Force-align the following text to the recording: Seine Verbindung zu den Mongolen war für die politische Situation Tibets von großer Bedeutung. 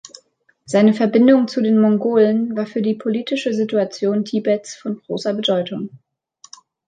Seine 0.65 0.95
Verbindung 0.95 1.47
zu 1.47 1.61
den 1.61 1.79
Mongolen 1.79 2.55
war 2.57 2.65
für 2.65 2.81
die 2.81 2.95
politische 2.95 3.53
Situation 3.53 4.25
Tibets 4.25 4.73
von 4.73 4.99
großer 5.03 5.35
Bedeutung. 5.35 5.91